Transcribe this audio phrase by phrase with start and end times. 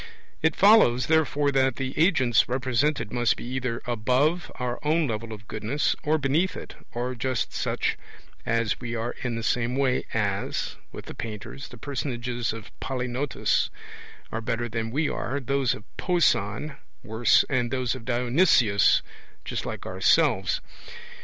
[0.41, 5.47] It follows, therefore, that the agents represented must be either above our own level of
[5.47, 7.99] goodness, or beneath it, or just such
[8.43, 13.69] as we are in the same way as, with the painters, the personages of Polygnotus
[14.31, 19.03] are better than we are, those of Pauson worse, and those of Dionysius
[19.45, 20.61] just like ourselves.